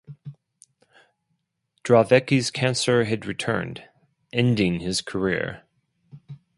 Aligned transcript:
Dravecky's 1.83 2.49
cancer 2.49 3.03
had 3.03 3.27
returned, 3.27 3.83
ending 4.33 4.79
his 4.79 4.99
career. 4.99 5.61